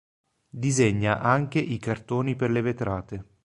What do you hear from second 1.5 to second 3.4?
i cartoni per le vetrate.